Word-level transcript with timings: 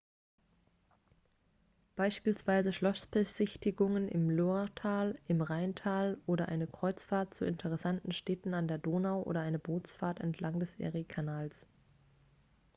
beispielsweise 1.95 2.73
schlossbesichtigungen 2.73 4.07
im 4.07 4.31
loiretal 4.31 5.15
im 5.27 5.41
rheintal 5.43 6.17
oder 6.25 6.49
eine 6.49 6.65
kreuzfahrt 6.65 7.35
zu 7.35 7.45
interessanten 7.45 8.11
städten 8.11 8.55
an 8.55 8.67
der 8.67 8.79
donau 8.79 9.21
oder 9.21 9.41
eine 9.41 9.59
bootsfahrt 9.59 10.19
entlang 10.19 10.59
des 10.59 10.73
eriekanals 10.79 11.67